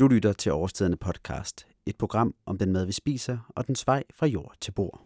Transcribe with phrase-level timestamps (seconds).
[0.00, 4.02] Du lytter til Årstiderne podcast, et program om den mad, vi spiser og dens vej
[4.14, 5.00] fra jord til bord.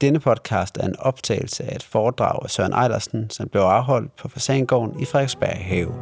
[0.00, 4.28] Denne podcast er en optagelse af et foredrag af Søren Ejlersen, som blev afholdt på
[4.28, 5.94] Fasangården i Frederiksberg Have.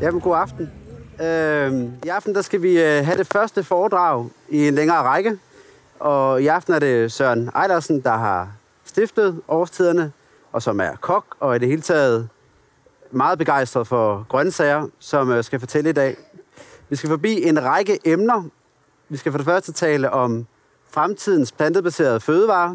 [0.00, 0.70] Jamen, god aften.
[1.20, 5.38] Øh, I aften der skal vi øh, have det første foredrag i en længere række.
[6.00, 8.55] Og i aften er det Søren Ejlersen, der har
[8.96, 10.12] stiftet Årstiderne,
[10.52, 12.28] og som er kok, og i det hele taget
[13.10, 16.16] meget begejstret for grøntsager, som øh, skal fortælle i dag.
[16.88, 18.44] Vi skal forbi en række emner.
[19.08, 20.46] Vi skal for det første tale om
[20.90, 22.74] fremtidens plantebaserede fødevarer.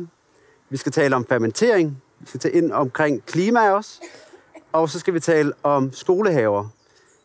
[0.70, 2.02] Vi skal tale om fermentering.
[2.20, 4.01] Vi skal tage ind omkring klima også.
[4.71, 6.67] Og så skal vi tale om skolehaver.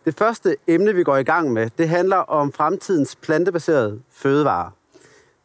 [0.05, 4.71] Det første emne, vi går i gang med, det handler om fremtidens plantebaserede fødevarer.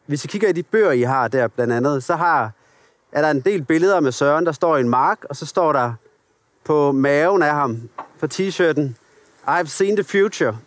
[0.06, 2.52] Hvis I kigger i de bøger, I har der blandt andet, så har,
[3.12, 5.74] er der en del billeder med Søren, der står i en mark, og så står
[5.74, 5.94] der
[6.64, 8.96] på maven af ham, på t-shirten,
[9.48, 10.58] I've seen the future.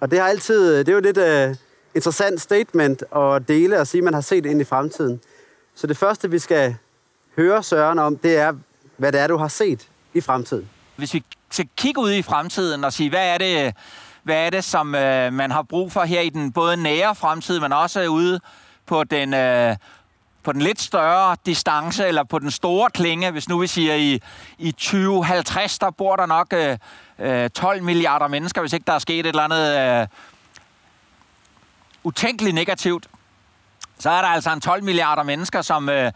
[0.00, 1.56] Og det, har altid, det er jo lidt uh,
[1.94, 5.20] interessant statement at dele og sige, at man har set ind i fremtiden.
[5.74, 6.76] Så det første, vi skal
[7.36, 8.52] høre Søren om, det er,
[8.96, 10.68] hvad det er, du har set i fremtiden.
[10.96, 13.74] Hvis vi skal kigge ud i fremtiden og sige, hvad er det,
[14.22, 17.60] hvad er det som øh, man har brug for her i den både nære fremtid,
[17.60, 18.40] men også ude
[18.86, 19.76] på den, øh,
[20.46, 24.20] på den lidt større distance, eller på den store klinge, hvis nu vi siger i,
[24.58, 26.78] i 2050, der bor der nok øh,
[27.18, 30.06] øh 12 milliarder mennesker, hvis ikke der er sket et eller andet øh,
[32.04, 33.06] utænkeligt negativt.
[33.98, 35.88] Så er der altså en 12 milliarder mennesker, som...
[35.88, 36.12] Øh,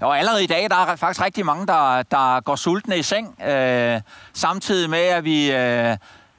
[0.00, 3.42] og allerede i dag, der er faktisk rigtig mange, der, der går sultne i seng,
[3.42, 4.00] øh,
[4.32, 5.96] samtidig med, at vi øh,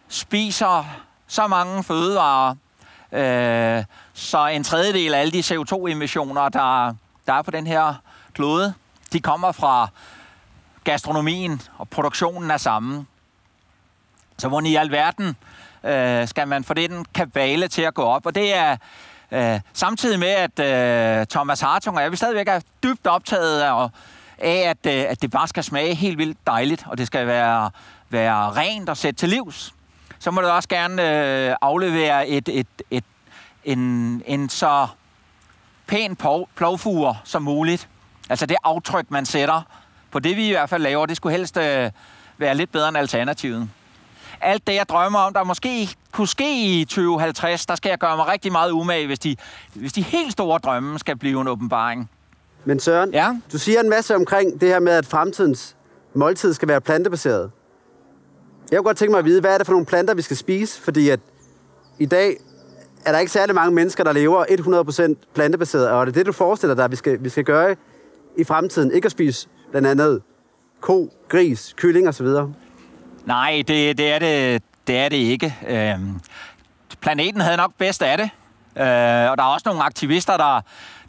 [0.10, 0.86] spiser
[1.28, 2.56] så mange fødevarer,
[3.12, 3.84] øh,
[4.14, 6.96] så en tredjedel af alle de CO2-emissioner, der,
[7.28, 7.94] der er på den her
[8.34, 8.74] klode,
[9.14, 9.88] de kommer fra
[10.84, 13.06] gastronomien og produktionen af samme.
[14.38, 15.36] Så hvor i alverden
[15.84, 18.25] øh, skal man få den kabale til at gå op?
[18.25, 18.78] Og det er
[19.31, 23.90] øh, samtidig med, at øh, Thomas Hartung og jeg vi stadigvæk er dybt optaget af,
[24.38, 27.72] af at, øh, at det bare skal smage helt vildt dejligt, og det skal være,
[28.09, 29.74] være rent og sætte til livs
[30.24, 31.02] så må du også gerne
[31.50, 33.03] øh, aflevere et, et, et,
[33.64, 34.88] en, en så
[35.88, 36.18] pæn
[36.56, 37.90] plovfuger som muligt.
[38.30, 39.62] Altså det aftryk, man sætter
[40.12, 41.92] på det, vi i hvert fald laver, det skulle helst øh,
[42.38, 43.70] være lidt bedre end alternativet.
[44.42, 48.18] Alt det, jeg drømmer om, der måske kunne ske i 2050, der skal jeg gøre
[48.18, 49.36] mig rigtig meget umage, hvis de,
[49.74, 52.10] hvis de helt store drømme skal blive en åbenbaring.
[52.66, 53.36] Men Søren, ja?
[53.52, 55.76] du siger en masse omkring det her med, at fremtidens
[56.14, 57.52] måltid skal være plantebaseret.
[58.72, 60.38] Jeg kunne godt tænke mig at vide, hvad er det for nogle planter, vi skal
[60.38, 60.82] spise?
[60.82, 61.20] Fordi at
[62.00, 62.38] i dag
[63.06, 64.46] er der ikke særlig mange mennesker, der lever
[65.19, 67.75] 100% plantebaseret, og er det det, du forestiller dig, at vi skal, vi skal gøre
[68.38, 68.91] i fremtiden?
[68.91, 70.22] Ikke at spise blandt andet
[70.81, 72.28] ko, gris, kylling osv.?
[73.25, 75.56] Nej, det, det, er det, det er det ikke.
[75.68, 76.19] Øhm,
[77.02, 78.30] planeten havde nok bedst af det,
[78.75, 80.62] øh, og der er også nogle aktivister, der,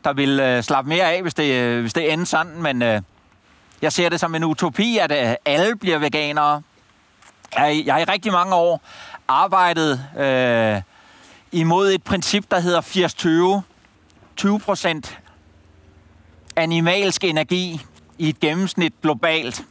[0.05, 3.00] der vil øh, slappe mere af, hvis det, øh, hvis det ender sådan, men øh,
[3.82, 6.62] jeg ser det som en utopi, at øh, alle bliver veganere.
[7.59, 8.81] Jeg, jeg har i rigtig mange år
[9.28, 10.82] arbejdet øh,
[11.54, 12.81] imod et princip, der hedder
[13.60, 13.62] 80-20.
[14.37, 15.19] 20 procent
[16.56, 17.81] animalsk energi
[18.19, 19.64] i et gennemsnit globalt.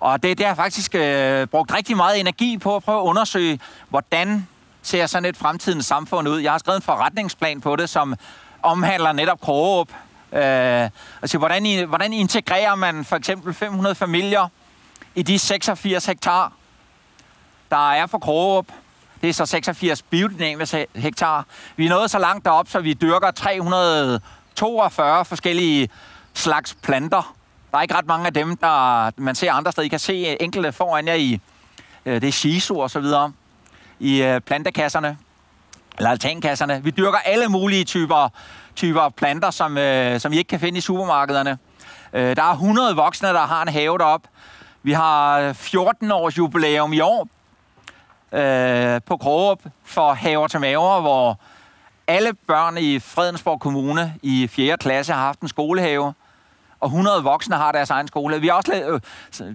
[0.00, 3.60] Og det, det har faktisk øh, brugt rigtig meget energi på at prøve at undersøge,
[3.88, 4.48] hvordan
[4.82, 6.38] ser sådan et fremtidens samfund ud.
[6.38, 8.14] Jeg har skrevet en forretningsplan på det, som
[8.62, 9.88] omhandler netop Krogerup.
[10.32, 10.90] Øh,
[11.22, 14.48] altså, hvordan, hvordan integrerer man for eksempel 500 familier
[15.14, 16.52] i de 86 hektar,
[17.70, 18.66] der er for Krogerup.
[19.20, 21.46] Det er så 86 biodynamiske hektar.
[21.76, 25.88] Vi er nået så langt derop, så vi dyrker 342 forskellige
[26.34, 27.34] slags planter.
[27.70, 29.86] Der er ikke ret mange af dem, der man ser andre steder.
[29.86, 31.40] I kan se øh, enkelte foran jer i
[32.06, 33.32] øh, det er shiso og så videre
[33.98, 35.18] i øh, plantekasserne
[35.98, 36.84] eller altankasserne.
[36.84, 38.28] Vi dyrker alle mulige typer,
[38.76, 39.78] typer planter, som,
[40.18, 41.58] som I ikke kan finde i supermarkederne.
[42.12, 44.28] Der er 100 voksne, der har en have deroppe.
[44.82, 47.28] Vi har 14 års jubilæum i år
[48.32, 51.40] øh, på Krogerup for Haver til Maver, hvor
[52.06, 54.76] alle børn i Fredensborg Kommune i 4.
[54.76, 56.14] klasse har haft en skolehave,
[56.80, 58.40] og 100 voksne har deres egen skole.
[58.40, 59.00] Vi har også
[59.42, 59.54] øh,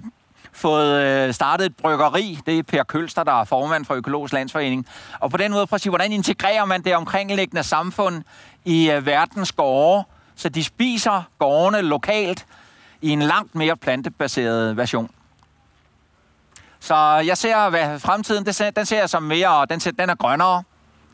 [0.54, 2.40] fået øh, startet et bryggeri.
[2.46, 4.88] Det er Per Kølster, der er formand for Økologisk Landsforening.
[5.20, 8.24] Og på den måde prøver at sige, hvordan integrerer man det omkringliggende samfund
[8.66, 10.04] i øh, verdens gårde,
[10.36, 12.46] så de spiser gårdene lokalt
[13.02, 15.10] i en langt mere plantebaseret version.
[16.86, 16.96] Så
[17.26, 20.64] jeg ser, hvad fremtiden, det, den ser jeg som mere, den, ser, den er grønnere.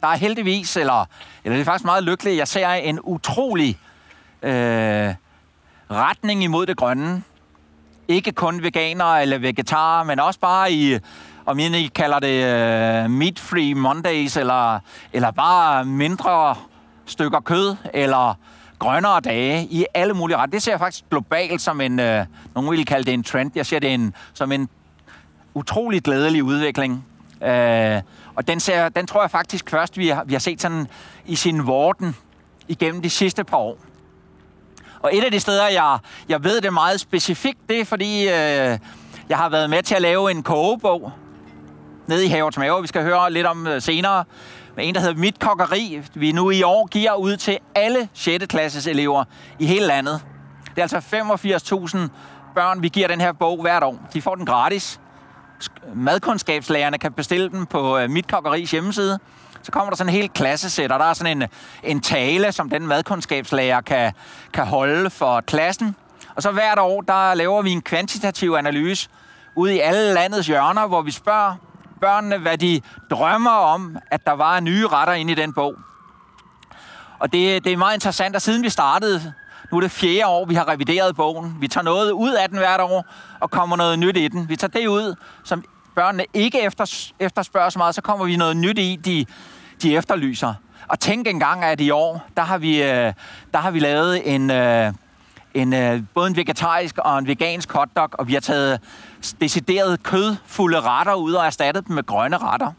[0.01, 1.06] Der er heldigvis, eller,
[1.44, 3.77] eller det er faktisk meget lykkeligt, jeg ser en utrolig
[4.41, 5.13] øh,
[5.91, 7.23] retning imod det grønne.
[8.07, 11.00] Ikke kun veganere eller vegetarer, men også bare i,
[11.45, 14.79] om I kalder det øh, meat-free Mondays, eller,
[15.13, 16.56] eller bare mindre
[17.06, 18.38] stykker kød, eller
[18.79, 20.51] grønnere dage i alle mulige ret.
[20.51, 22.25] Det ser jeg faktisk globalt som en, øh,
[22.56, 23.51] nogen vil kalde det en trend.
[23.56, 24.69] Jeg ser det en, som en
[25.53, 27.06] utrolig glædelig udvikling.
[27.44, 28.01] Øh,
[28.36, 30.88] og den, ser, den tror jeg faktisk først, vi har, vi har set sådan
[31.25, 32.15] i sin vorden
[32.68, 33.77] igennem de sidste par år.
[35.00, 35.98] Og et af de steder, jeg,
[36.30, 38.77] jeg ved det meget specifikt, det er fordi, øh,
[39.30, 41.12] jeg har været med til at lave en kogebog
[42.07, 44.24] nede i Havets Mave, vi skal høre lidt om øh, senere,
[44.75, 48.45] med en, der hedder Mit Kokkeri, vi nu i år giver ud til alle 6.
[48.45, 49.24] klasses elever
[49.59, 50.21] i hele landet.
[50.75, 50.97] Det er altså
[51.95, 51.97] 85.000
[52.56, 54.00] børn, vi giver den her bog hvert år.
[54.13, 55.00] De får den gratis.
[55.95, 59.19] Madkundskabslærerne kan bestille den på øh, Mit Kokkeris hjemmeside.
[59.63, 61.49] Så kommer der sådan en helt klassesæt, og der er sådan en,
[61.83, 64.13] en tale, som den madkundskabslærer kan,
[64.53, 65.95] kan holde for klassen.
[66.35, 69.09] Og så hvert år, der laver vi en kvantitativ analyse
[69.55, 71.55] ude i alle landets hjørner, hvor vi spørger
[72.01, 75.75] børnene, hvad de drømmer om, at der var nye retter inde i den bog.
[77.19, 79.33] Og det, det er meget interessant, at siden vi startede,
[79.71, 81.57] nu er det fjerde år, vi har revideret bogen.
[81.59, 83.06] Vi tager noget ud af den hvert år,
[83.39, 84.50] og kommer noget nyt i den.
[84.50, 85.63] Vi tager det ud, som
[85.95, 89.25] børnene ikke efter, efterspørger så meget, så kommer vi noget nyt i, de,
[89.81, 90.53] de efterlyser.
[90.88, 93.13] Og tænk engang, at i år, der har vi, øh,
[93.53, 94.94] der har vi lavet en, øh,
[95.53, 98.79] en, øh, både en vegetarisk og en vegansk hotdog, og vi har taget
[99.41, 102.71] decideret kødfulde retter ud og erstattet dem med grønne retter.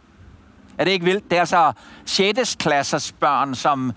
[0.78, 1.30] Er det ikke vildt?
[1.30, 1.72] Det er altså
[2.04, 2.56] 6.
[2.58, 3.92] klassers børn, som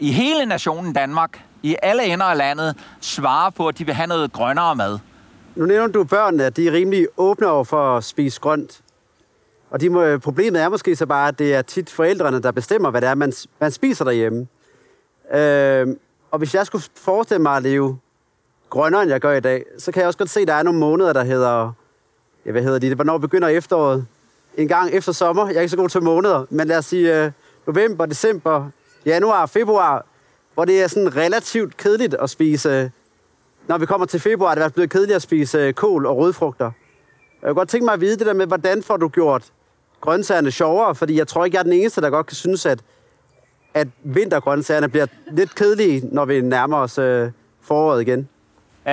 [0.00, 4.06] i hele nationen Danmark, i alle ender af landet, svarer på, at de vil have
[4.06, 4.98] noget grønnere mad.
[5.56, 8.80] Nu nævner du børnene, at de er rimelig åbne over for at spise grønt.
[9.70, 12.90] Og de må, problemet er måske så bare, at det er tit forældrene, der bestemmer,
[12.90, 14.46] hvad det er, man, man spiser derhjemme.
[15.34, 15.96] Øh,
[16.30, 17.98] og hvis jeg skulle forestille mig at leve
[18.70, 20.62] grønnere, end jeg gør i dag, så kan jeg også godt se, at der er
[20.62, 21.72] nogle måneder, der hedder...
[22.46, 22.94] Ja, hvad hedder de?
[22.94, 24.06] Hvornår begynder efteråret?
[24.56, 25.46] En gang efter sommer.
[25.46, 27.32] Jeg er ikke så god til måneder, men lad os sige øh,
[27.66, 28.70] november, december,
[29.06, 30.06] januar, februar,
[30.54, 32.68] hvor det er sådan relativt kedeligt at spise...
[32.68, 32.90] Øh,
[33.68, 36.16] når vi kommer til februar, det er det blevet kedeligt at spise øh, kål og
[36.16, 36.70] rødfrugter.
[37.42, 39.44] Jeg kunne godt tænke mig at vide det der med, hvordan får du gjort
[40.00, 42.78] grøntsagerne sjovere, fordi jeg tror ikke, jeg er den eneste, der godt kan synes, at,
[43.74, 47.30] at vintergrøntsagerne bliver lidt kedelige, når vi nærmer os øh,
[47.62, 48.28] foråret igen.
[48.86, 48.92] Øh,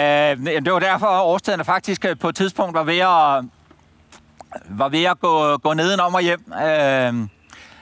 [0.66, 3.46] det var derfor, at årstiderne faktisk øh, på et tidspunkt var ved at,
[4.70, 6.54] var ved at gå, gå nedenom og hjem.
[6.54, 7.28] Øh,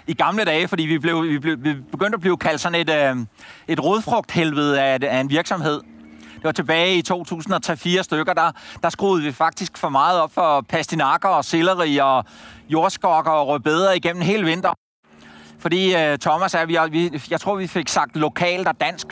[0.07, 2.89] i gamle dage, fordi vi, blev, vi, blev, vi begyndte at blive kaldt sådan et,
[2.89, 3.15] øh,
[3.67, 5.81] et rodfrugthelvede af, af en virksomhed.
[6.35, 8.51] Det var tilbage i 2003-4 stykker, der,
[8.83, 12.25] der skruede vi faktisk for meget op for pastinakker og selleri og
[12.69, 14.73] jordskokker og rødbeder igennem hele vinter.
[15.59, 19.07] Fordi øh, Thomas er, vi, vi, jeg tror, vi fik sagt lokalt og dansk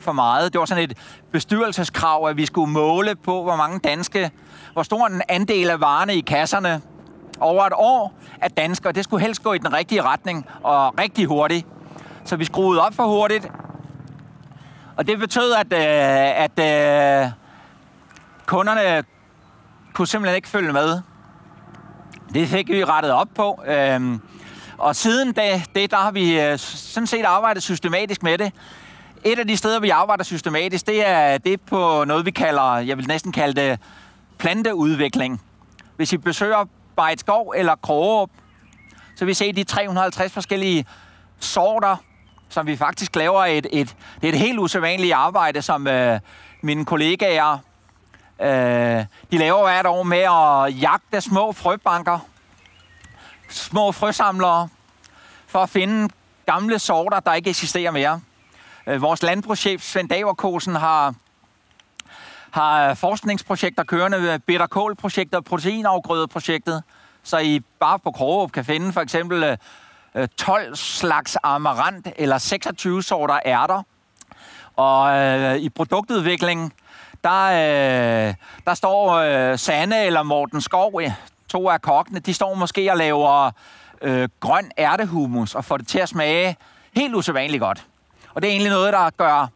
[0.00, 0.52] for meget.
[0.52, 0.98] Det var sådan et
[1.32, 4.30] bestyrelseskrav, at vi skulle måle på, hvor mange danske,
[4.72, 6.82] hvor stor en andel af varerne i kasserne
[7.40, 8.92] over et år af danskere.
[8.92, 11.66] Det skulle helst gå i den rigtige retning og rigtig hurtigt.
[12.24, 13.50] Så vi skruede op for hurtigt.
[14.96, 17.30] Og det betød, at, øh, at øh,
[18.46, 19.04] kunderne
[19.92, 21.00] kunne simpelthen ikke følge med.
[22.34, 23.62] Det fik vi rettet op på.
[23.66, 24.20] Øhm,
[24.78, 28.52] og siden da, det, der har vi øh, sådan set arbejdet systematisk med det.
[29.24, 32.76] Et af de steder, vi arbejder systematisk, det er, det er på noget, vi kalder,
[32.76, 33.78] jeg vil næsten kalde det
[34.38, 35.42] planteudvikling.
[35.96, 36.64] Hvis I besøger
[37.00, 38.30] Bejtskov eller Krogerup,
[39.16, 40.86] så vi ser se de 350 forskellige
[41.38, 41.96] sorter,
[42.48, 46.20] som vi faktisk laver et, et, det er et helt usædvanligt arbejde, som øh,
[46.62, 47.58] mine kollegaer
[48.40, 52.18] øh, de laver hvert år med at jagte små frøbanker,
[53.48, 54.68] små frøsamlere,
[55.46, 56.08] for at finde
[56.46, 58.20] gamle sorter, der ikke eksisterer mere.
[58.86, 61.14] Øh, vores landbrugschef Svend Daverkosen har
[62.52, 66.82] har øh, forskningsprojekter kørende, øh, bitter projektet proteinafgrødeprojektet,
[67.22, 69.56] så I bare på Krogerup kan finde for eksempel
[70.14, 73.82] øh, 12 slags amarant eller 26 sorter ærter.
[74.76, 76.72] Og øh, i produktudviklingen,
[77.24, 81.02] der, øh, der står øh, Sanne eller Morten Skov,
[81.48, 83.50] to af kokkene, de står måske og laver
[84.02, 86.56] øh, grøn ærtehumus og får det til at smage
[86.96, 87.86] helt usædvanligt godt.
[88.34, 89.48] Og det er egentlig noget, der gør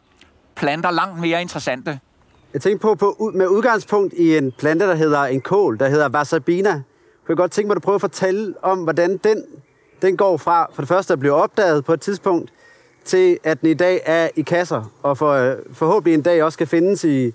[0.55, 1.99] planter langt mere interessante.
[2.55, 6.09] Jeg tænker på, på med udgangspunkt i en plante, der hedder en kål, der hedder
[6.09, 6.71] Wasabina.
[6.71, 6.83] Kunne
[7.29, 9.43] jeg godt tænke mig, at du prøver at fortælle om, hvordan den,
[10.01, 12.51] den går fra, for det første at blive opdaget på et tidspunkt,
[13.05, 16.57] til at den i dag er i kasser, og for, øh, forhåbentlig en dag også
[16.57, 17.33] kan findes i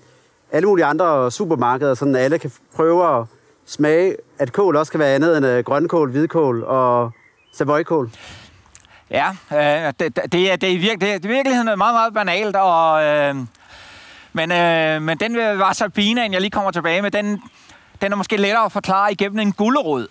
[0.51, 3.25] alle mulige andre supermarkeder, så alle kan prøve at
[3.65, 7.11] smage, at kål også kan være andet end øh, grønkål, hvidkål og
[7.53, 8.11] savoykål.
[9.11, 12.13] Ja, øh, det, det, er, det, er i virke, det er i virkeligheden meget, meget
[12.13, 13.35] banalt, og øh,
[14.33, 17.41] men, øh, men den var Sabinaen, jeg lige kommer tilbage med, den,
[18.01, 20.07] den er måske lettere at forklare igennem en gullerod.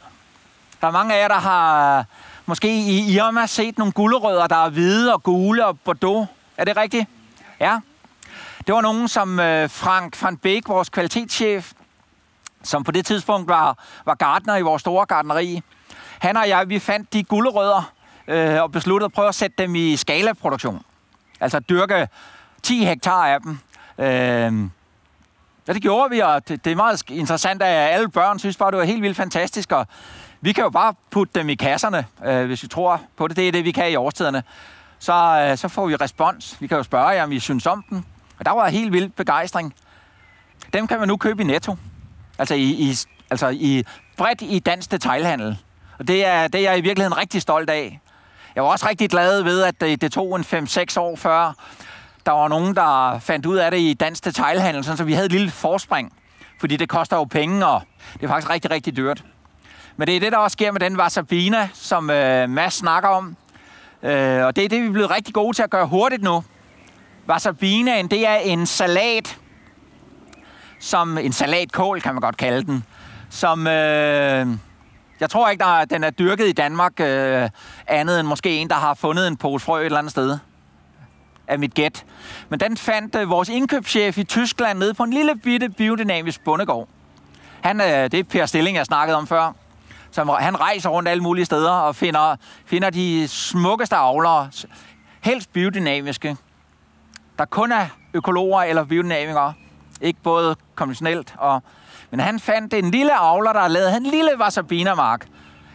[0.81, 2.05] Der er mange af jer, der har
[2.47, 6.29] måske i Irma set nogle gullerødder, der er hvide og gule og bordeaux.
[6.57, 7.07] Er det rigtigt?
[7.61, 7.79] Ja.
[8.67, 11.73] Det var nogen, som øh, Frank van Beek, vores kvalitetschef,
[12.63, 15.63] som på det tidspunkt var, var gardner i vores store gardneri.
[16.19, 17.93] Han og jeg, vi fandt de gulderødder
[18.29, 20.83] øh, og besluttede at prøve at sætte dem i skalaproduktion.
[21.41, 22.09] Altså dyrke
[22.63, 23.59] 10 hektar af dem.
[24.01, 24.53] Øh,
[25.69, 28.71] ja, det gjorde vi, og det, det er meget interessant, at alle børn synes bare,
[28.71, 29.87] det var helt vildt fantastisk, og
[30.41, 33.37] vi kan jo bare putte dem i kasserne, øh, hvis vi tror på det.
[33.37, 34.43] Det er det, vi kan i årstiderne.
[34.99, 36.57] Så, øh, så får vi respons.
[36.61, 38.07] Vi kan jo spørge jer, om I synes om den.
[38.39, 39.75] Og der var helt vild begejstring.
[40.73, 41.77] Dem kan man nu købe i Netto.
[42.39, 42.95] Altså i, i,
[43.31, 43.85] altså i
[44.17, 45.59] bredt i dansk detailhandel.
[45.99, 48.01] Og det er, det er jeg i virkeligheden rigtig stolt af.
[48.55, 51.53] Jeg var også rigtig glad ved, at det, det tog en 5-6 år før,
[52.27, 55.33] der var nogen, der fandt ud af det i dansk detailhandel, så vi havde et
[55.33, 56.13] lille forspring.
[56.61, 57.83] Fordi det koster jo penge, og
[58.15, 59.25] det er faktisk rigtig, rigtig dyrt.
[59.97, 63.37] Men det er det, der også sker med den wasabina, som øh, Mads snakker om.
[64.03, 66.45] Øh, og det er det, vi er blevet rigtig gode til at gøre hurtigt nu.
[67.29, 69.39] Wasabinaen, det er en salat,
[70.79, 72.85] som en salatkål, kan man godt kalde den,
[73.31, 73.67] som...
[73.67, 74.47] Øh,
[75.21, 77.49] jeg tror ikke, der, den er dyrket i Danmark øh,
[77.87, 80.39] andet end måske en, der har fundet en pose frø et eller andet sted.
[81.51, 82.05] Af mit gæt.
[82.49, 86.89] Men den fandt øh, vores indkøbschef i Tyskland nede på en lille bitte biodynamisk bondegård.
[87.61, 89.53] Han, øh, det er Per Stilling, jeg snakkede om før.
[90.11, 94.51] Som, han rejser rundt alle mulige steder og finder, finder de smukkeste avlere,
[95.21, 96.37] helst biodynamiske,
[97.39, 99.53] der kun er økologer eller biodynamikere.
[100.01, 101.63] Ikke både konventionelt og...
[102.11, 105.27] Men han fandt en lille avler, der lavede en lille wasabinermark.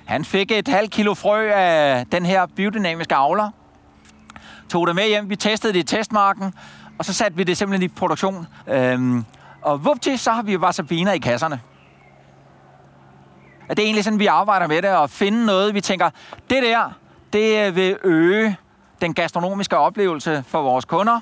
[0.06, 3.50] Han fik et halvt kilo frø af den her biodynamiske avler.
[4.70, 6.54] Tog det med hjem, vi testede det i testmarken,
[6.98, 8.48] og så satte vi det simpelthen i produktion.
[8.68, 9.26] Øhm,
[9.62, 11.62] og vupti, så har vi wasabiner i kasserne.
[13.70, 16.10] At det er egentlig sådan, vi arbejder med det, at finde noget, vi tænker,
[16.50, 16.92] det der,
[17.34, 18.58] det øh, vil øge
[19.02, 21.20] den gastronomiske oplevelse for vores kunder.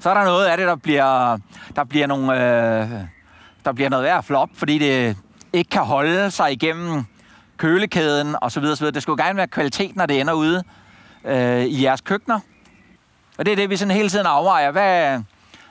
[0.00, 1.38] Så er der noget af det, der bliver,
[1.76, 2.90] der bliver, nogle, øh,
[3.64, 5.16] der bliver noget værd flop, fordi det
[5.52, 7.04] ikke kan holde sig igennem
[7.56, 8.64] kølekæden osv.
[8.64, 8.86] osv.
[8.86, 10.64] Det skulle gerne være kvalitet, når det ender ude
[11.24, 12.40] øh, i jeres køkkener.
[13.38, 14.70] Og det er det, vi sådan hele tiden afvejer.
[14.70, 15.20] Hvad,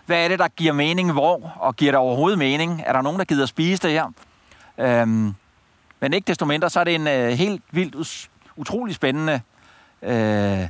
[0.06, 2.84] hvad er det, der giver mening hvor, og giver det overhovedet mening?
[2.86, 4.12] Er der nogen, der gider spise det her?
[4.78, 5.34] Øhm,
[6.00, 9.42] men ikke desto mindre, så er det en øh, helt vildt, utrolig spændende
[10.02, 10.68] øh,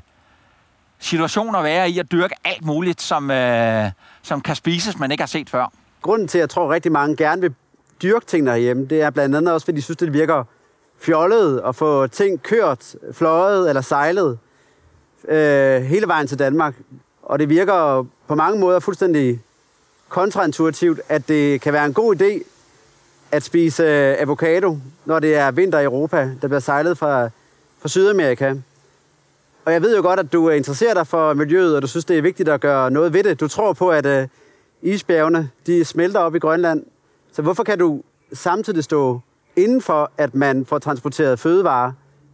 [1.00, 3.92] situation at være i at dyrke alt muligt, som, øh,
[4.22, 5.72] som kan spises, man ikke har set før.
[6.02, 7.54] Grunden til, at jeg tror, at rigtig mange gerne vil
[8.02, 10.44] dyrke ting derhjemme, det er blandt andet også, fordi de synes, det virker
[11.02, 14.40] fjollet at få ting kørt, fløjet eller sejlet
[15.28, 16.76] øh, hele vejen til Danmark.
[17.24, 19.42] Og det virker på mange måder fuldstændig
[20.10, 22.44] kontraintuitivt, at det kan være en god idé
[23.32, 27.30] at spise øh, avocado, når det er vinter i Europa, der bliver sejlet fra,
[27.80, 28.56] fra Sydamerika.
[29.66, 32.18] Og jeg ved jo godt, at du interesserer dig for miljøet, og du synes, det
[32.18, 33.40] er vigtigt at gøre noget ved det.
[33.40, 34.28] Du tror på, at øh,
[34.82, 36.84] isbjergene de smelter op i Grønland.
[37.32, 38.02] Så hvorfor kan du
[38.34, 39.20] samtidig stå
[39.56, 41.92] inden for, at man får transporteret fødevarer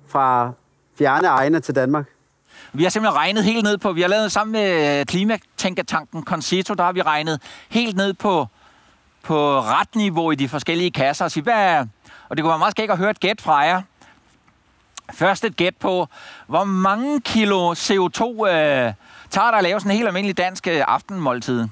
[0.07, 0.51] fra
[0.97, 2.05] fjerne egne til Danmark?
[2.75, 6.73] Vi har simpelthen regnet helt ned på, vi har lavet sammen med øh, klimatænketanken Concito,
[6.73, 8.47] der har vi regnet helt ned på,
[9.23, 11.85] på retniveau i de forskellige kasser og sige, hvad er,
[12.29, 13.81] og det kunne være meget skægt at høre et gæt fra jer.
[15.13, 16.07] Først et gæt på,
[16.47, 18.93] hvor mange kilo CO2 øh,
[19.29, 21.67] tager der at lave sådan en helt almindelig dansk øh, aftenmåltid?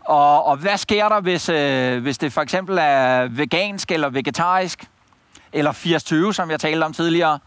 [0.00, 4.84] Og, og hvad sker der, hvis, øh, hvis det for eksempel er vegansk eller vegetarisk?
[5.52, 5.72] Eller
[6.30, 7.38] 80-20, som jeg talte om tidligere.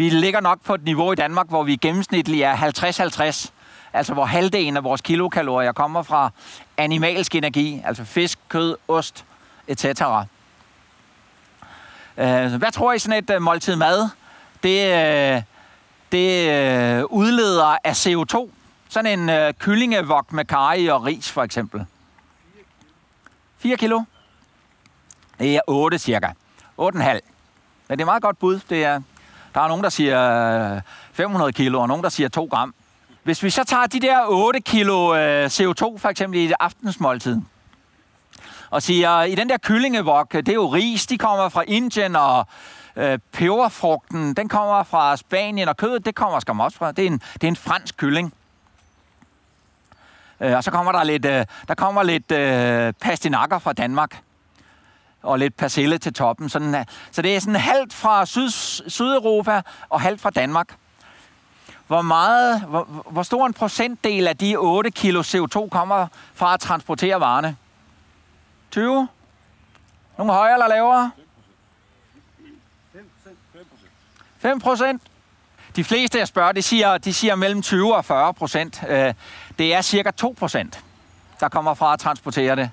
[0.00, 3.50] Vi ligger nok på et niveau i Danmark, hvor vi gennemsnitligt er 50-50.
[3.92, 6.30] Altså hvor halvdelen af vores kilokalorier kommer fra
[6.76, 9.24] animalsk energi, altså fisk, kød, ost,
[9.68, 9.84] etc.
[9.84, 9.94] Øh,
[12.54, 14.08] hvad tror I sådan et øh, måltid mad
[14.62, 14.94] det,
[15.36, 15.42] øh,
[16.12, 18.50] det udleder af CO2.
[18.88, 21.86] Sådan en kyllingevok med karri og ris, for eksempel.
[23.58, 24.00] 4 kilo.
[25.38, 26.26] Det er 8 cirka.
[26.26, 26.32] 8,5.
[27.88, 28.60] Men det er meget godt bud.
[28.70, 29.00] Det er,
[29.54, 30.80] der er nogen, der siger øh,
[31.12, 32.74] 500 kilo, og nogen, der siger 2 gram.
[33.22, 37.40] Hvis vi så tager de der 8 kilo øh, CO2, for eksempel i det aftensmåltid,
[38.70, 42.46] og siger, i den der kyllingevok, det er jo ris, de kommer fra Indien og
[42.96, 46.92] Øh, peberfrugten, den kommer fra Spanien, og kødet, det kommer skam også fra.
[46.92, 48.34] Det er en, det er en fransk kylling.
[50.40, 54.22] Øh, og så kommer der lidt, øh, der kommer lidt øh, pastinakker fra Danmark
[55.22, 56.48] og lidt persille til toppen.
[56.48, 58.50] Sådan, øh, så det er sådan halvt fra Syd,
[58.88, 60.76] Sydeuropa og halvt fra Danmark.
[61.86, 66.60] hvor, meget, hvor, hvor stor en procentdel af de 8 kilo CO2 kommer fra at
[66.60, 67.56] transportere varerne?
[68.70, 69.08] 20?
[70.18, 71.10] Nogle højere eller lavere?
[74.38, 75.02] 5 procent.
[75.76, 78.82] De fleste, jeg spørger, de siger, de siger mellem 20 og 40 procent.
[78.88, 79.14] Øh,
[79.58, 80.84] det er cirka 2 procent,
[81.40, 82.70] der kommer fra at transportere det.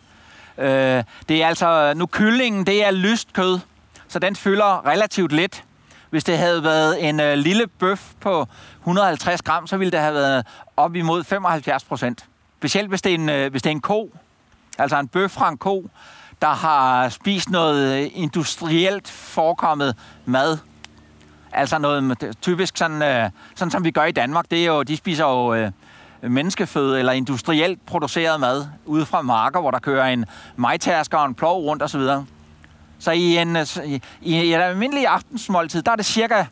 [0.58, 3.60] Øh, det er altså, nu kyllingen, det er lyst kød,
[4.08, 5.64] så den fylder relativt lidt.
[6.10, 8.48] Hvis det havde været en øh, lille bøf på
[8.80, 10.46] 150 gram, så ville det have været
[10.78, 12.26] op imod 75 procent.
[12.58, 14.12] Specielt hvis det, er en, øh, hvis det er en ko,
[14.78, 15.90] altså en bøf fra en ko,
[16.42, 19.96] der har spist noget øh, industrielt forekommet
[20.26, 20.58] mad.
[21.52, 24.46] Altså noget typisk sådan, øh, sådan som vi gør i Danmark.
[24.52, 25.72] Det er jo, de spiser jo øh,
[26.22, 31.36] menneskeføde eller industrielt produceret mad ude fra marker, hvor der kører en majtærsker og en
[31.36, 32.02] plov rundt osv.
[32.02, 32.24] Så,
[33.00, 36.46] så i, en, øh, i, i en almindelig aftensmåltid, der er det cirka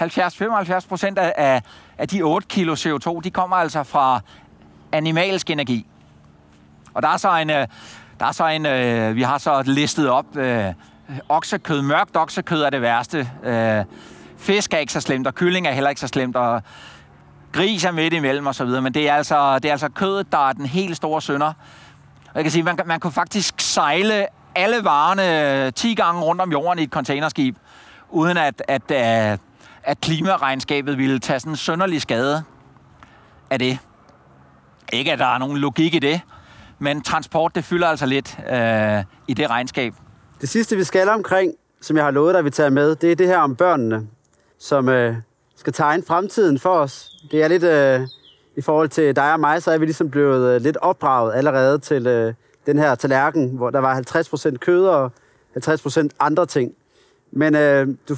[0.00, 1.62] 70-75 procent af,
[1.98, 4.20] af de 8 kilo CO2, de kommer altså fra
[4.92, 5.86] animalsk energi.
[6.94, 7.66] Og der er så en, øh,
[8.20, 10.72] der er så en øh, vi har så listet op, øh,
[11.28, 13.30] oksekød, mørkt oksekød er det værste.
[13.44, 13.84] Øh,
[14.38, 16.62] fisk er ikke så slemt, og kylling er heller ikke så slemt, og
[17.52, 20.32] gris er midt imellem og så videre, men det er altså, det er altså kødet,
[20.32, 21.52] der er den helt store sønder.
[22.26, 26.40] Og jeg kan sige, man, man kunne faktisk sejle alle varerne øh, 10 gange rundt
[26.40, 27.56] om jorden i et containerskib,
[28.10, 29.40] uden at, at, at,
[29.82, 32.44] at klimaregnskabet ville tage sådan en sønderlig skade
[33.50, 33.78] af det.
[34.92, 36.20] Ikke, at der er nogen logik i det,
[36.78, 39.94] men transport, det fylder altså lidt øh, i det regnskab.
[40.40, 43.16] Det sidste, vi skal omkring, som jeg har lovet dig, vi tager med, det er
[43.16, 44.06] det her om børnene,
[44.58, 45.16] som øh,
[45.62, 47.10] skal tegne fremtiden for os.
[47.30, 48.00] Det er lidt øh,
[48.56, 51.78] i forhold til dig og mig, så er vi ligesom blevet øh, lidt opdraget allerede
[51.78, 52.34] til øh,
[52.66, 54.00] den her tallerken, hvor der var
[54.52, 55.12] 50% kød og
[55.56, 56.72] 50% andre ting.
[57.30, 58.16] Men øh, du,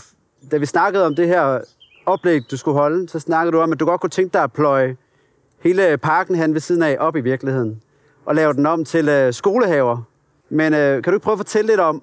[0.51, 1.61] da vi snakkede om det her
[2.07, 4.53] oplæg, du skulle holde, så snakkede du om, at du godt kunne tænke dig at
[4.53, 4.97] pløje
[5.61, 7.83] hele parken hen ved siden af op i virkeligheden,
[8.25, 10.03] og lave den om til øh, skolehaver.
[10.49, 12.03] Men øh, kan du ikke prøve at fortælle lidt om,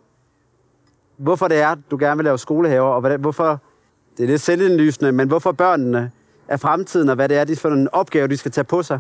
[1.18, 3.62] hvorfor det er, du gerne vil lave skolehaver, og hvad, hvorfor,
[4.18, 6.12] det er lidt selvindlysende, men hvorfor børnene
[6.48, 9.00] er fremtiden, og hvad det er, de for en opgave, de skal tage på sig?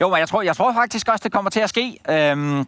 [0.00, 1.98] Jo, men jeg tror, jeg tror faktisk også, det kommer til at ske.
[2.10, 2.66] Øhm,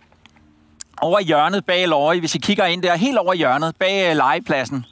[1.03, 4.17] over i hjørnet bag Løje, hvis I kigger ind der, helt over hjørnet, bag øh,
[4.17, 4.85] legepladsen,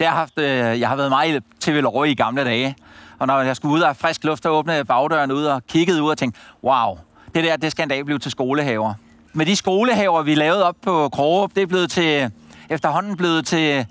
[0.00, 2.76] der har haft, øh, jeg har været meget til Løje i gamle dage.
[3.18, 6.10] Og når jeg skulle ud af frisk luft, og åbnede bagdøren ud og kiggede ud
[6.10, 6.98] og tænkte, wow,
[7.34, 8.94] det der, det skal en dag blive til skolehaver.
[9.32, 12.30] Med de skolehaver, vi lavede op på Krogerup, det er blevet til,
[12.70, 13.86] efterhånden blevet til,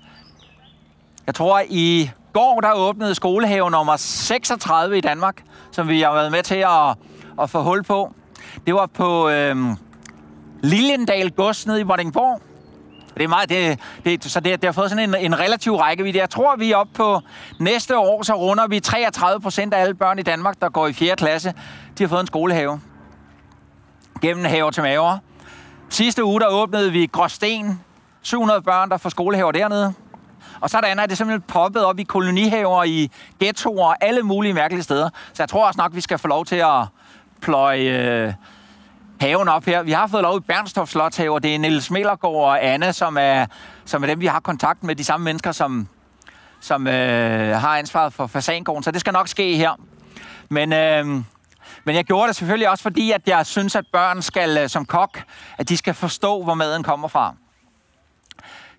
[1.26, 6.32] jeg tror i går, der åbnede skolehave nummer 36 i Danmark, som vi har været
[6.32, 6.94] med til at,
[7.42, 8.14] at få hul på.
[8.66, 9.56] Det var på øh,
[10.62, 12.40] Liljendal Gods nede i Vordingborg.
[13.14, 16.18] Det er meget, det, det, så det, det har fået sådan en, en relativ rækkevidde.
[16.18, 17.20] Jeg tror, vi er oppe på
[17.60, 20.92] næste år, så runder vi 33 procent af alle børn i Danmark, der går i
[20.92, 21.16] 4.
[21.16, 21.54] klasse.
[21.98, 22.80] De har fået en skolehave.
[24.22, 25.18] Gennem haver til maver.
[25.88, 27.80] Sidste uge, der åbnede vi Gråsten.
[28.22, 29.94] 700 børn, der får skolehaver dernede.
[30.60, 33.96] Og så er der andet, at det simpelthen poppet op i kolonihaver, i ghettoer, og
[34.00, 35.10] alle mulige mærkelige steder.
[35.32, 36.84] Så jeg tror også nok, vi skal få lov til at
[37.40, 38.32] pløje øh,
[39.20, 39.82] haven op her.
[39.82, 43.46] Vi har fået lov i Bernstorff og Det er Niels Mellergaard og Anne, som er,
[43.84, 44.96] som er dem, vi har kontakt med.
[44.96, 45.88] De samme mennesker, som,
[46.60, 48.82] som øh, har ansvaret for fasangården.
[48.82, 49.80] Så det skal nok ske her.
[50.48, 51.06] Men, øh,
[51.84, 54.84] men jeg gjorde det selvfølgelig også, fordi at jeg synes, at børn skal, øh, som
[54.84, 55.22] kok,
[55.58, 57.34] at de skal forstå, hvor maden kommer fra.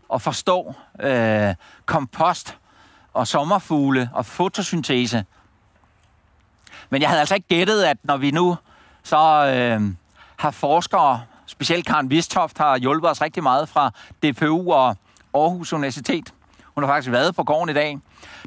[0.09, 2.57] Og forstår øh, kompost
[3.13, 5.25] og sommerfugle og fotosyntese.
[6.89, 8.57] Men jeg havde altså ikke gættet, at når vi nu
[9.03, 9.17] så
[9.55, 9.81] øh,
[10.37, 13.91] har forskere, specielt Karen Vistoft, har hjulpet os rigtig meget fra
[14.23, 14.95] DPU og
[15.33, 16.33] Aarhus Universitet.
[16.75, 17.99] Hun har faktisk været på gården i dag.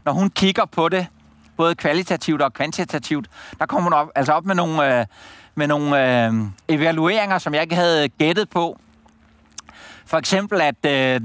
[0.05, 1.07] Når hun kigger på det,
[1.57, 5.07] både kvalitativt og kvantitativt, der kommer hun op, altså op med nogle, øh,
[5.55, 6.35] med nogle øh,
[6.68, 8.81] evalueringer, som jeg ikke havde gættet på.
[10.07, 11.20] For eksempel, at, øh,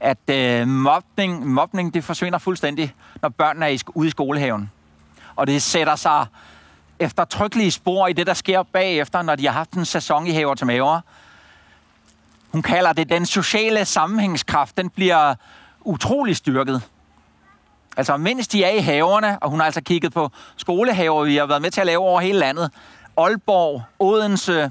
[0.00, 4.70] at øh, mobning, mobning det forsvinder fuldstændig, når børnene er i, ude i skolehaven.
[5.36, 6.26] Og det sætter sig
[6.98, 10.54] eftertrykkelige spor i det, der sker bagefter, når de har haft en sæson i haver
[10.54, 11.00] til maver.
[12.52, 15.34] Hun kalder det, den sociale sammenhængskraft, den bliver
[15.80, 16.82] utrolig styrket.
[17.96, 21.46] Altså, mens de er i haverne, og hun har altså kigget på skolehaver, vi har
[21.46, 22.70] været med til at lave over hele landet.
[23.16, 24.70] Aalborg, Odense,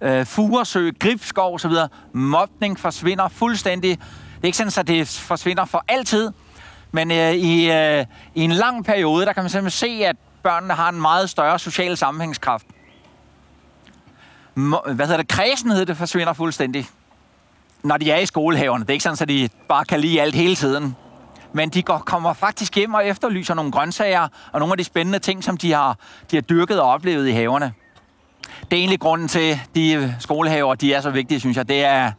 [0.00, 1.72] øh, Furesø, Gribskov osv.
[2.12, 3.98] Mobning forsvinder fuldstændig.
[4.36, 6.30] Det er ikke sådan, at det forsvinder for altid,
[6.92, 8.04] men øh, i, øh,
[8.34, 11.58] i en lang periode, der kan man simpelthen se, at børnene har en meget større
[11.58, 12.66] social sammenhængskraft.
[14.58, 15.28] Mo- hvad hedder det?
[15.28, 16.86] Kredsenhed, det forsvinder fuldstændig,
[17.82, 18.84] når de er i skolehaverne.
[18.84, 20.96] Det er ikke sådan, at de bare kan lide alt hele tiden.
[21.52, 25.18] Men de går, kommer faktisk hjem og efterlyser nogle grøntsager og nogle af de spændende
[25.18, 25.98] ting, som de har,
[26.30, 27.72] de har dyrket og oplevet i haverne.
[28.60, 31.68] Det er egentlig grunden til, de skolehaver, de er så vigtige, synes jeg.
[31.68, 32.12] Det er,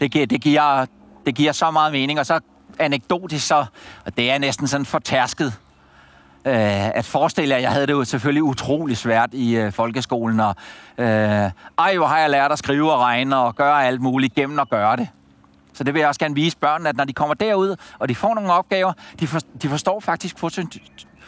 [0.00, 0.86] det giver, det giver,
[1.26, 2.40] det giver så meget mening, og så
[2.78, 3.64] anekdotisk, så
[4.06, 5.54] og det er næsten sådan fortærsket
[6.44, 10.54] øh, at forestille jer, jeg havde det jo selvfølgelig utrolig svært i øh, folkeskolen, og
[10.98, 14.58] øh, ej, hvor har jeg lært at skrive og regne og gøre alt muligt gennem
[14.58, 15.08] at gøre det.
[15.72, 18.14] Så det vil jeg også gerne vise børnene, at når de kommer derud, og de
[18.14, 20.38] får nogle opgaver, de, for, de forstår faktisk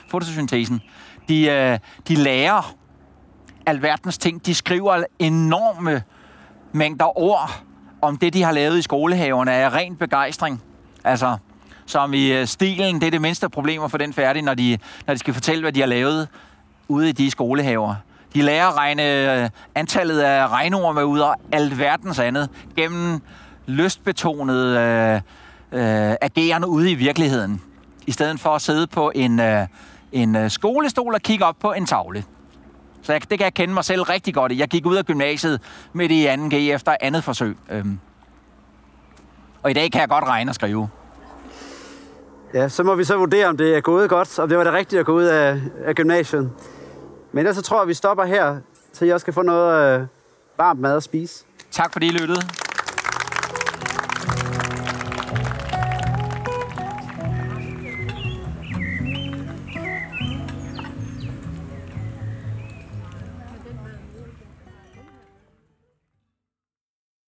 [0.09, 0.83] fotosyntesen.
[1.29, 2.75] De, øh, de lærer
[3.67, 4.47] alverdens ting.
[4.47, 6.03] De skriver enorme
[6.73, 7.63] mængder ord
[8.03, 10.63] om det, de har lavet i skolehaverne af ren begejstring.
[11.05, 11.37] Altså,
[11.87, 15.15] som i øh, stilen, det er det mindste problemer for den færdige, når de, når
[15.15, 16.29] de skal fortælle, hvad de har lavet
[16.89, 17.95] ude i de skolehaver.
[18.35, 23.21] De lærer at regne øh, antallet af regnorm ud og alt verdens andet gennem
[23.67, 25.15] lystbetonet øh,
[25.73, 27.63] øh, agerende ude i virkeligheden.
[28.07, 29.67] I stedet for at sidde på en, øh,
[30.13, 32.25] en øh, skolestol og kigge op på en tavle.
[33.03, 34.59] Så jeg, det kan jeg kende mig selv rigtig godt i.
[34.59, 35.61] Jeg gik ud af gymnasiet
[35.93, 37.57] midt i 2G efter andet forsøg.
[37.71, 37.99] Øhm.
[39.63, 40.89] Og i dag kan jeg godt regne og skrive.
[42.55, 44.73] Ja, så må vi så vurdere, om det er gået godt, om det var det
[44.73, 46.51] rigtige at gå ud af, af gymnasiet.
[47.33, 48.57] Men ellers så tror jeg, vi stopper her,
[48.93, 50.07] så jeg også kan få noget øh,
[50.59, 51.45] varmt mad at spise.
[51.71, 52.41] Tak fordi I lyttede.